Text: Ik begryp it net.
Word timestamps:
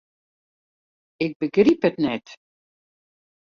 Ik 1.25 1.31
begryp 1.41 1.81
it 1.89 1.95
net. 2.05 2.25